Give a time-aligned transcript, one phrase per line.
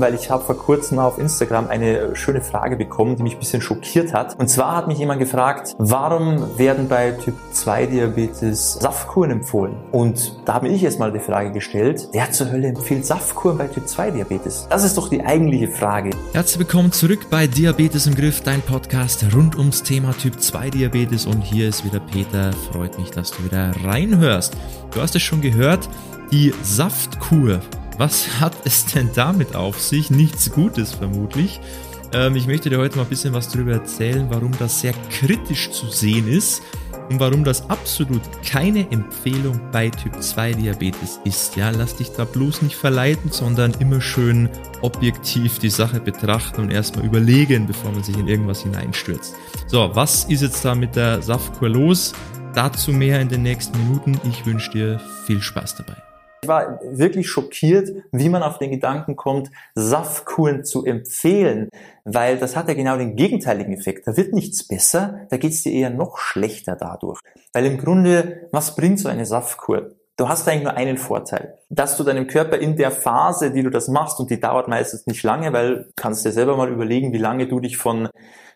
[0.00, 3.60] weil ich habe vor kurzem auf Instagram eine schöne Frage bekommen, die mich ein bisschen
[3.60, 4.38] schockiert hat.
[4.38, 9.74] Und zwar hat mich jemand gefragt, warum werden bei Typ 2 Diabetes Saftkuren empfohlen?
[9.90, 13.88] Und da habe ich erstmal die Frage gestellt, wer zur Hölle empfiehlt Saftkuren bei Typ
[13.88, 14.68] 2 Diabetes?
[14.70, 16.10] Das ist doch die eigentliche Frage.
[16.32, 21.26] Herzlich willkommen zurück bei Diabetes im Griff, dein Podcast rund ums Thema Typ 2 Diabetes.
[21.26, 22.52] Und hier ist wieder Peter.
[22.70, 24.56] Freut mich, dass du wieder reinhörst.
[24.94, 25.88] Du hast es schon gehört,
[26.30, 27.58] die Saftkur
[27.98, 30.10] was hat es denn damit auf sich?
[30.10, 31.60] Nichts Gutes vermutlich.
[32.12, 35.70] Ähm, ich möchte dir heute mal ein bisschen was darüber erzählen, warum das sehr kritisch
[35.70, 36.62] zu sehen ist
[37.10, 41.56] und warum das absolut keine Empfehlung bei Typ 2 Diabetes ist.
[41.56, 44.48] Ja, lass dich da bloß nicht verleiten, sondern immer schön
[44.80, 49.34] objektiv die Sache betrachten und erstmal überlegen, bevor man sich in irgendwas hineinstürzt.
[49.66, 52.12] So, was ist jetzt da mit der Saftkur los?
[52.54, 54.20] Dazu mehr in den nächsten Minuten.
[54.24, 56.07] Ich wünsche dir viel Spaß dabei.
[56.48, 61.68] Ich war wirklich schockiert, wie man auf den Gedanken kommt, Saftkuren zu empfehlen,
[62.06, 64.06] weil das hat ja genau den gegenteiligen Effekt.
[64.06, 67.20] Da wird nichts besser, da geht es dir eher noch schlechter dadurch.
[67.52, 69.90] Weil im Grunde, was bringt so eine Saftkur?
[70.16, 73.68] Du hast eigentlich nur einen Vorteil, dass du deinem Körper in der Phase, die du
[73.68, 77.12] das machst, und die dauert meistens nicht lange, weil du kannst dir selber mal überlegen,
[77.12, 78.08] wie lange du dich von,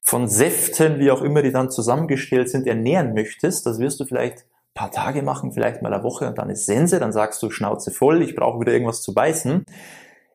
[0.00, 3.66] von Säften, wie auch immer die dann zusammengestellt sind, ernähren möchtest.
[3.66, 6.98] Das wirst du vielleicht paar Tage machen, vielleicht mal eine Woche und dann ist Sense,
[6.98, 9.64] dann sagst du Schnauze voll, ich brauche wieder irgendwas zu beißen.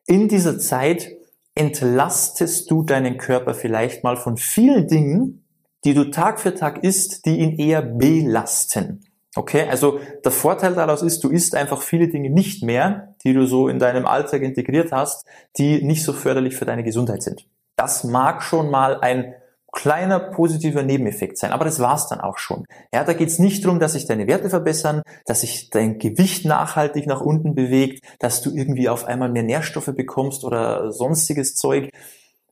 [0.06, 1.10] In dieser Zeit
[1.54, 5.44] entlastest du deinen Körper vielleicht mal von vielen Dingen,
[5.84, 9.04] die du Tag für Tag isst, die ihn eher belasten.
[9.34, 13.46] Okay, also der Vorteil daraus ist, du isst einfach viele Dinge nicht mehr, die du
[13.46, 15.26] so in deinem Alltag integriert hast,
[15.58, 17.46] die nicht so förderlich für deine Gesundheit sind.
[17.76, 19.34] Das mag schon mal ein
[19.76, 21.52] kleiner positiver Nebeneffekt sein.
[21.52, 22.64] Aber das war's dann auch schon.
[22.94, 27.06] Ja, da geht's nicht darum, dass sich deine Werte verbessern, dass sich dein Gewicht nachhaltig
[27.06, 31.90] nach unten bewegt, dass du irgendwie auf einmal mehr Nährstoffe bekommst oder sonstiges Zeug.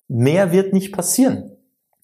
[0.06, 1.52] Mehr wird nicht passieren.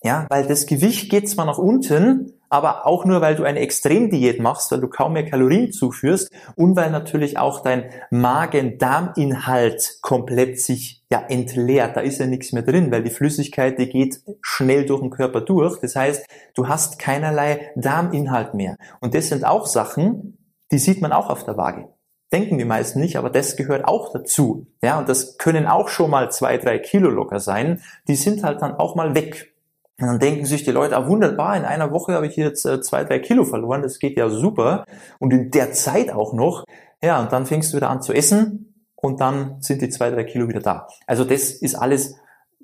[0.03, 4.41] Ja, weil das Gewicht geht zwar nach unten, aber auch nur, weil du eine Extremdiät
[4.41, 11.05] machst, weil du kaum mehr Kalorien zuführst und weil natürlich auch dein Magen-Darm-Inhalt komplett sich
[11.11, 11.97] ja entleert.
[11.97, 15.41] Da ist ja nichts mehr drin, weil die Flüssigkeit, die geht schnell durch den Körper
[15.41, 15.81] durch.
[15.81, 18.77] Das heißt, du hast keinerlei Darminhalt mehr.
[19.01, 20.37] Und das sind auch Sachen,
[20.73, 21.89] die sieht man auch auf der Waage.
[22.33, 24.67] Denken die meisten nicht, aber das gehört auch dazu.
[24.83, 27.81] Ja, und das können auch schon mal zwei, drei Kilo locker sein.
[28.07, 29.53] Die sind halt dann auch mal weg.
[30.01, 32.81] Und dann denken sich die Leute, ah, wunderbar, in einer Woche habe ich jetzt äh,
[32.81, 34.85] zwei, drei Kilo verloren, das geht ja super.
[35.19, 36.65] Und in der Zeit auch noch.
[37.03, 40.25] Ja, und dann fängst du wieder an zu essen und dann sind die zwei, drei
[40.25, 40.89] Kilo wieder da.
[41.07, 42.17] Also das ist alles,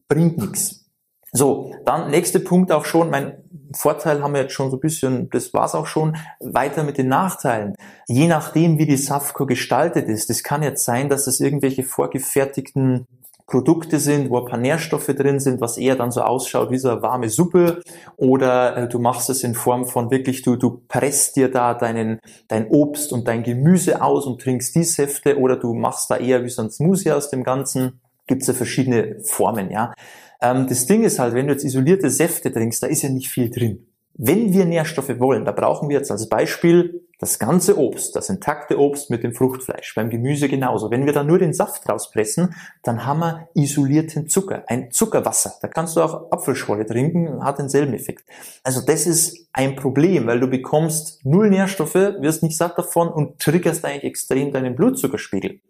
[0.08, 0.86] bringt nichts.
[1.32, 5.28] So, dann nächster Punkt auch schon, mein Vorteil haben wir jetzt schon so ein bisschen,
[5.30, 7.74] das war's auch schon, weiter mit den Nachteilen.
[8.06, 13.06] Je nachdem, wie die Safco gestaltet ist, das kann jetzt sein, dass es irgendwelche vorgefertigten
[13.46, 16.90] Produkte sind, wo ein paar Nährstoffe drin sind, was eher dann so ausschaut wie so
[16.90, 17.80] eine warme Suppe
[18.16, 22.18] oder äh, du machst es in Form von wirklich, du, du presst dir da deinen,
[22.48, 26.44] dein Obst und dein Gemüse aus und trinkst die Säfte oder du machst da eher
[26.44, 28.00] wie so ein Smoothie aus dem Ganzen.
[28.26, 29.94] Gibt's ja verschiedene Formen, ja.
[30.42, 33.28] Ähm, das Ding ist halt, wenn du jetzt isolierte Säfte trinkst, da ist ja nicht
[33.28, 33.86] viel drin.
[34.14, 38.78] Wenn wir Nährstoffe wollen, da brauchen wir jetzt als Beispiel das ganze Obst, das intakte
[38.78, 40.90] Obst mit dem Fruchtfleisch, beim Gemüse genauso.
[40.90, 45.54] Wenn wir da nur den Saft rauspressen, dann haben wir isolierten Zucker, ein Zuckerwasser.
[45.62, 48.24] Da kannst du auch Apfelschorle trinken, hat denselben Effekt.
[48.62, 53.38] Also das ist ein Problem, weil du bekommst null Nährstoffe, wirst nicht satt davon und
[53.38, 55.60] triggerst eigentlich extrem deinen Blutzuckerspiegel.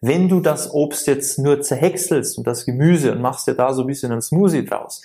[0.00, 3.82] Wenn du das Obst jetzt nur zerhäckselst und das Gemüse und machst dir da so
[3.82, 5.02] ein bisschen einen Smoothie draus,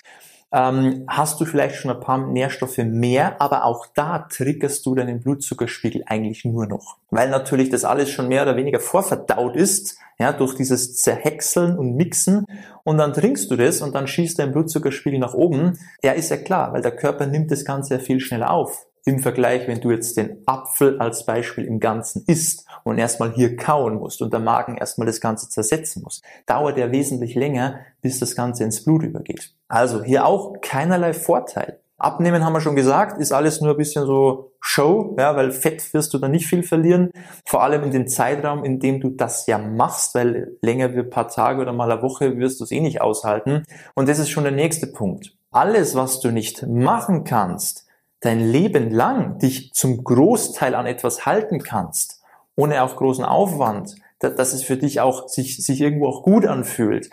[0.52, 5.20] ähm, hast du vielleicht schon ein paar Nährstoffe mehr, aber auch da triggerst du deinen
[5.20, 6.96] Blutzuckerspiegel eigentlich nur noch.
[7.10, 11.94] Weil natürlich das alles schon mehr oder weniger vorverdaut ist, ja, durch dieses Zerhäckseln und
[11.96, 12.46] Mixen
[12.84, 15.78] und dann trinkst du das und dann schießt dein Blutzuckerspiegel nach oben.
[16.02, 19.20] Ja, ist ja klar, weil der Körper nimmt das Ganze ja viel schneller auf im
[19.20, 23.94] Vergleich, wenn du jetzt den Apfel als Beispiel im Ganzen isst und erstmal hier kauen
[23.94, 28.34] musst und der Magen erstmal das Ganze zersetzen muss, dauert ja wesentlich länger, bis das
[28.34, 29.54] Ganze ins Blut übergeht.
[29.68, 31.78] Also hier auch keinerlei Vorteil.
[31.98, 35.94] Abnehmen haben wir schon gesagt, ist alles nur ein bisschen so Show, ja, weil Fett
[35.94, 37.10] wirst du da nicht viel verlieren.
[37.46, 41.10] Vor allem in dem Zeitraum, in dem du das ja machst, weil länger wie ein
[41.10, 43.62] paar Tage oder mal eine Woche wirst du es eh nicht aushalten.
[43.94, 45.36] Und das ist schon der nächste Punkt.
[45.52, 47.85] Alles, was du nicht machen kannst,
[48.20, 52.22] dein Leben lang dich zum Großteil an etwas halten kannst,
[52.56, 57.10] ohne auch großen Aufwand, dass es für dich auch sich, sich irgendwo auch gut anfühlt.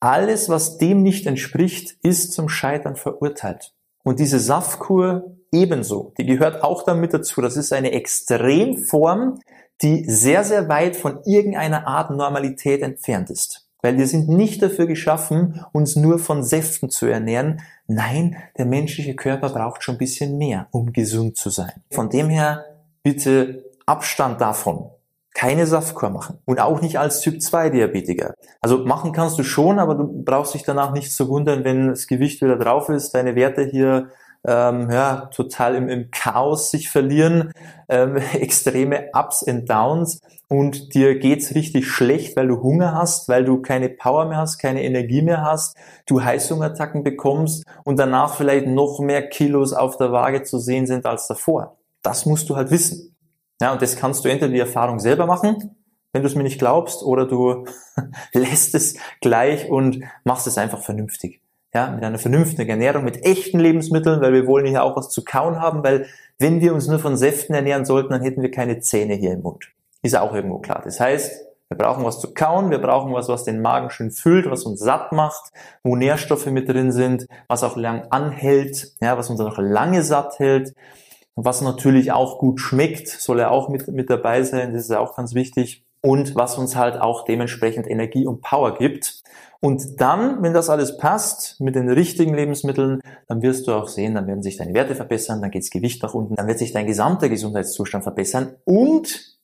[0.00, 3.72] Alles, was dem nicht entspricht, ist zum Scheitern verurteilt.
[4.04, 7.40] Und diese Saftkur ebenso, die gehört auch damit dazu.
[7.40, 9.40] Das ist eine Extremform,
[9.82, 13.67] die sehr, sehr weit von irgendeiner Art Normalität entfernt ist.
[13.82, 17.60] Weil wir sind nicht dafür geschaffen, uns nur von Säften zu ernähren.
[17.86, 21.72] Nein, der menschliche Körper braucht schon ein bisschen mehr, um gesund zu sein.
[21.90, 22.64] Von dem her
[23.02, 24.90] bitte Abstand davon.
[25.34, 26.38] Keine Saftkur machen.
[26.44, 28.34] Und auch nicht als Typ 2 Diabetiker.
[28.60, 32.08] Also machen kannst du schon, aber du brauchst dich danach nicht zu wundern, wenn das
[32.08, 34.10] Gewicht wieder drauf ist, deine Werte hier
[34.46, 37.52] ähm, ja, total im, im Chaos sich verlieren,
[37.88, 43.44] ähm, extreme Ups and Downs und dir geht's richtig schlecht, weil du Hunger hast, weil
[43.44, 45.76] du keine Power mehr hast, keine Energie mehr hast,
[46.06, 51.04] du Heißhungerattacken bekommst und danach vielleicht noch mehr Kilos auf der Waage zu sehen sind
[51.04, 51.76] als davor.
[52.02, 53.14] Das musst du halt wissen.
[53.60, 55.76] Ja, und das kannst du entweder die Erfahrung selber machen,
[56.12, 57.66] wenn du es mir nicht glaubst, oder du
[58.32, 61.42] lässt es gleich und machst es einfach vernünftig.
[61.74, 65.22] Ja, mit einer vernünftigen Ernährung, mit echten Lebensmitteln, weil wir wollen ja auch was zu
[65.22, 66.06] kauen haben, weil
[66.38, 69.42] wenn wir uns nur von Säften ernähren sollten, dann hätten wir keine Zähne hier im
[69.42, 69.66] Mund.
[70.02, 70.80] Ist auch irgendwo klar.
[70.82, 74.50] Das heißt, wir brauchen was zu kauen, wir brauchen was, was den Magen schön füllt,
[74.50, 79.28] was uns satt macht, wo Nährstoffe mit drin sind, was auch lang anhält, ja, was
[79.28, 80.72] uns auch lange satt hält.
[81.36, 84.98] Was natürlich auch gut schmeckt, soll ja auch mit, mit dabei sein, das ist ja
[84.98, 85.84] auch ganz wichtig.
[86.00, 89.22] Und was uns halt auch dementsprechend Energie und Power gibt.
[89.60, 94.14] Und dann, wenn das alles passt, mit den richtigen Lebensmitteln, dann wirst du auch sehen,
[94.14, 96.86] dann werden sich deine Werte verbessern, dann geht's Gewicht nach unten, dann wird sich dein
[96.86, 99.36] gesamter Gesundheitszustand verbessern und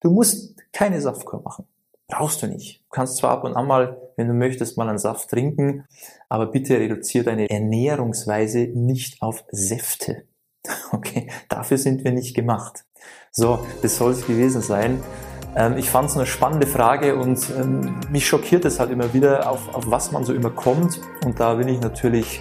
[0.00, 1.66] du musst keine Saftkur machen.
[2.08, 2.80] Brauchst du nicht.
[2.80, 5.86] Du kannst zwar ab und an mal, wenn du möchtest, mal einen Saft trinken,
[6.28, 10.24] aber bitte reduziere deine Ernährungsweise nicht auf Säfte.
[10.92, 12.84] Okay, dafür sind wir nicht gemacht.
[13.32, 15.02] So, das soll es gewesen sein.
[15.54, 19.50] Ähm, ich fand es eine spannende Frage und ähm, mich schockiert es halt immer wieder,
[19.50, 21.00] auf, auf was man so immer kommt.
[21.24, 22.40] Und da will ich natürlich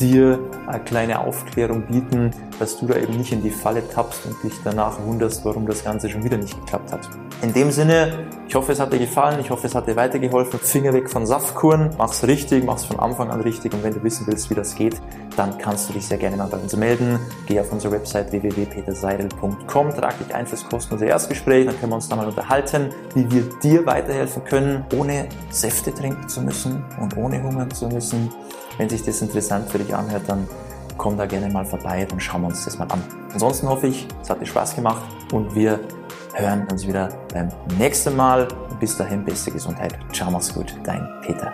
[0.00, 2.30] dir eine kleine Aufklärung bieten,
[2.62, 5.82] dass du da eben nicht in die Falle tappst und dich danach wunderst, warum das
[5.82, 7.10] Ganze schon wieder nicht geklappt hat.
[7.42, 10.60] In dem Sinne, ich hoffe, es hat dir gefallen, ich hoffe, es hat dir weitergeholfen.
[10.60, 14.28] Finger weg von Saftkuren, mach's richtig, mach's von Anfang an richtig und wenn du wissen
[14.28, 15.02] willst, wie das geht,
[15.34, 17.18] dann kannst du dich sehr gerne mal bei uns melden.
[17.48, 22.08] Geh auf unsere Website www.peterseidel.com, trag dich ein fürs kostenlose Erstgespräch, dann können wir uns
[22.08, 27.42] da mal unterhalten, wie wir dir weiterhelfen können, ohne Säfte trinken zu müssen und ohne
[27.42, 28.30] hungern zu müssen.
[28.78, 30.46] Wenn sich das interessant für dich anhört, dann
[30.96, 33.02] komm da gerne mal vorbei, dann schauen wir uns das mal an.
[33.32, 35.02] Ansonsten hoffe ich, es hat dir Spaß gemacht
[35.32, 35.80] und wir
[36.34, 37.48] hören uns wieder beim
[37.78, 38.48] nächsten Mal.
[38.80, 39.98] Bis dahin, beste Gesundheit.
[40.12, 41.52] Ciao, mach's gut, dein Peter.